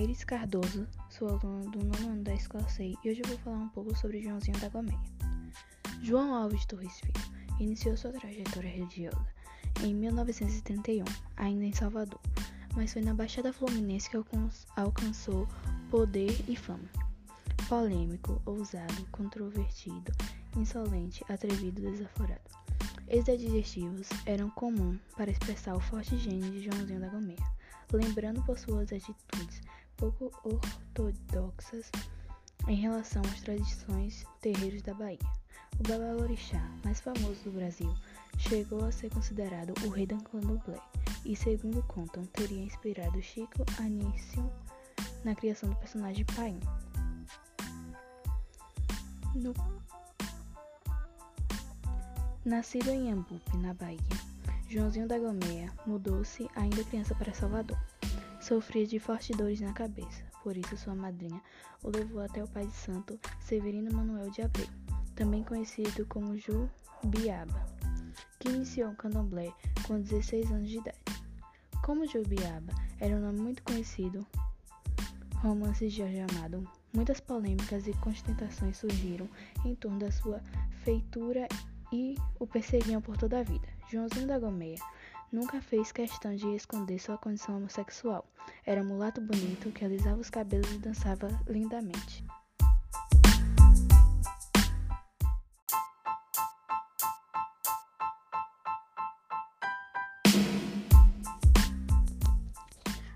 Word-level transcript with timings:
Iris 0.00 0.22
Cardoso, 0.22 0.86
sou 1.08 1.28
aluna 1.28 1.68
do 1.70 1.84
nono 1.84 2.12
ano 2.12 2.22
da 2.22 2.32
Escola 2.32 2.68
SEI 2.68 2.96
e 3.04 3.10
hoje 3.10 3.22
eu 3.24 3.28
vou 3.28 3.38
falar 3.38 3.56
um 3.56 3.68
pouco 3.70 3.96
sobre 3.96 4.22
Joãozinho 4.22 4.58
da 4.60 4.68
Gomeia. 4.68 5.00
João 6.00 6.32
Alves 6.32 6.64
Torres 6.64 7.00
Filho 7.00 7.12
iniciou 7.58 7.96
sua 7.96 8.12
trajetória 8.12 8.70
religiosa 8.70 9.26
em 9.82 9.94
1971, 9.94 11.04
ainda 11.36 11.64
em 11.64 11.72
Salvador, 11.72 12.20
mas 12.76 12.92
foi 12.92 13.02
na 13.02 13.12
Baixada 13.12 13.52
Fluminense 13.52 14.08
que 14.08 14.16
alcançou 14.76 15.48
poder 15.90 16.44
e 16.48 16.54
fama. 16.54 16.88
Polêmico, 17.68 18.40
ousado, 18.46 19.06
controvertido, 19.10 20.12
insolente, 20.56 21.24
atrevido, 21.28 21.82
desaforado. 21.82 22.48
Esses 23.08 23.28
adjetivos 23.28 24.08
eram 24.24 24.48
comuns 24.50 25.00
para 25.16 25.32
expressar 25.32 25.74
o 25.74 25.80
forte 25.80 26.16
gênio 26.16 26.50
de 26.52 26.62
Joãozinho 26.62 27.00
da 27.00 27.08
Gomeia 27.08 27.59
lembrando 27.96 28.42
por 28.42 28.58
suas 28.58 28.92
atitudes 28.92 29.60
pouco 29.96 30.32
ortodoxas 30.44 31.90
em 32.68 32.76
relação 32.76 33.22
às 33.22 33.40
tradições 33.42 34.24
terreiros 34.40 34.82
da 34.82 34.94
Bahia. 34.94 35.18
O 35.78 35.82
babalorixá 35.82 36.60
mais 36.84 37.00
famoso 37.00 37.42
do 37.44 37.52
Brasil 37.52 37.92
chegou 38.38 38.84
a 38.84 38.92
ser 38.92 39.10
considerado 39.10 39.72
o 39.84 39.88
rei 39.90 40.06
do 40.06 40.22
candomblé 40.24 40.80
e, 41.24 41.36
segundo 41.36 41.82
contam, 41.84 42.24
teria 42.26 42.62
inspirado 42.62 43.22
Chico 43.22 43.64
Anísio 43.78 44.50
na 45.24 45.34
criação 45.34 45.68
do 45.68 45.76
personagem 45.76 46.24
Paim. 46.36 46.58
No... 49.34 49.54
Nascido 52.44 52.90
em 52.90 53.12
Ambupe, 53.12 53.56
na 53.58 53.74
Bahia, 53.74 53.98
Joãozinho 54.70 55.08
da 55.08 55.18
Gomeia 55.18 55.68
mudou-se 55.84 56.48
ainda 56.54 56.84
criança 56.84 57.12
para 57.12 57.34
Salvador. 57.34 57.76
Sofria 58.40 58.86
de 58.86 59.00
fortes 59.00 59.36
dores 59.36 59.60
na 59.60 59.72
cabeça, 59.72 60.22
por 60.44 60.56
isso 60.56 60.76
sua 60.76 60.94
madrinha 60.94 61.42
o 61.82 61.90
levou 61.90 62.22
até 62.22 62.40
o 62.40 62.46
pai 62.46 62.68
de 62.68 62.74
santo 62.74 63.18
Severino 63.40 63.92
Manuel 63.92 64.30
de 64.30 64.42
Abreu, 64.42 64.68
também 65.16 65.42
conhecido 65.42 66.06
como 66.06 66.38
Jubiaba, 66.38 67.66
que 68.38 68.48
iniciou 68.48 68.92
o 68.92 68.94
candomblé 68.94 69.52
com 69.88 70.00
16 70.00 70.52
anos 70.52 70.68
de 70.68 70.78
idade. 70.78 70.98
Como 71.82 72.06
Jubiaba 72.06 72.72
era 73.00 73.16
um 73.16 73.20
nome 73.20 73.40
muito 73.40 73.64
conhecido, 73.64 74.24
romances 75.38 75.92
de 75.92 75.98
Jorge 75.98 76.20
Amado, 76.20 76.64
muitas 76.94 77.18
polêmicas 77.18 77.88
e 77.88 77.92
constatações 77.94 78.76
surgiram 78.76 79.28
em 79.64 79.74
torno 79.74 79.98
da 79.98 80.12
sua 80.12 80.40
feitura 80.84 81.48
e 81.92 82.16
o 82.38 82.46
perseguiam 82.46 83.00
por 83.00 83.16
toda 83.16 83.40
a 83.40 83.42
vida. 83.42 83.68
Joãozinho 83.90 84.26
da 84.26 84.38
Gomeia 84.38 84.78
nunca 85.32 85.60
fez 85.60 85.92
questão 85.92 86.34
de 86.34 86.46
esconder 86.54 86.98
sua 86.98 87.18
condição 87.18 87.56
homossexual. 87.56 88.24
Era 88.64 88.82
um 88.82 88.86
mulato 88.86 89.20
bonito 89.20 89.70
que 89.72 89.84
alisava 89.84 90.20
os 90.20 90.30
cabelos 90.30 90.70
e 90.72 90.78
dançava 90.78 91.28
lindamente. 91.48 92.24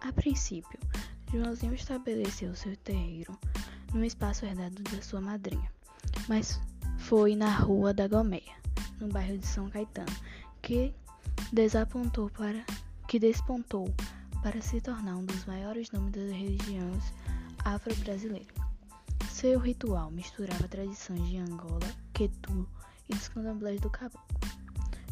A 0.00 0.12
princípio, 0.12 0.78
Joãozinho 1.32 1.74
estabeleceu 1.74 2.54
seu 2.54 2.76
terreiro 2.78 3.38
no 3.92 4.04
espaço 4.04 4.44
herdado 4.44 4.82
da 4.82 5.02
sua 5.02 5.20
madrinha, 5.20 5.70
mas 6.28 6.60
foi 6.96 7.36
na 7.36 7.50
Rua 7.50 7.92
da 7.92 8.08
Gomeia, 8.08 8.56
no 9.00 9.08
bairro 9.08 9.38
de 9.38 9.46
São 9.46 9.68
Caetano, 9.68 10.16
que 10.62 10.94
desapontou 11.52 12.30
para 12.30 12.64
que 13.06 13.18
despontou 13.18 13.92
para 14.42 14.60
se 14.60 14.80
tornar 14.80 15.16
um 15.16 15.24
dos 15.24 15.44
maiores 15.46 15.90
nomes 15.90 16.12
das 16.12 16.30
religiões 16.30 17.12
afro-brasileiras. 17.64 18.54
Seu 19.30 19.58
ritual 19.58 20.10
misturava 20.10 20.68
tradições 20.68 21.26
de 21.28 21.38
Angola, 21.38 21.88
Quetu 22.12 22.68
e 23.08 23.14
dos 23.14 23.28
candomblés 23.28 23.80
do 23.80 23.90
Caboclo. 23.90 24.26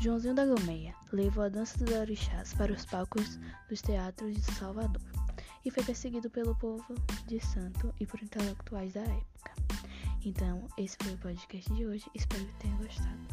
Joãozinho 0.00 0.34
da 0.34 0.46
Gomeia 0.46 0.94
levou 1.12 1.44
a 1.44 1.48
dança 1.48 1.78
dos 1.78 1.94
orixás 1.94 2.52
para 2.54 2.72
os 2.72 2.84
palcos 2.84 3.38
dos 3.68 3.80
teatros 3.80 4.34
de 4.34 4.52
Salvador 4.52 5.02
e 5.64 5.70
foi 5.70 5.84
perseguido 5.84 6.28
pelo 6.28 6.54
povo 6.56 6.94
de 7.26 7.38
santo 7.40 7.94
e 8.00 8.06
por 8.06 8.20
intelectuais 8.22 8.94
da 8.94 9.02
época. 9.02 9.61
Então, 10.24 10.68
esse 10.78 10.96
foi 11.02 11.14
o 11.14 11.18
podcast 11.18 11.72
de 11.74 11.84
hoje. 11.84 12.04
Espero 12.14 12.44
que 12.46 12.54
tenha 12.54 12.76
gostado. 12.76 13.26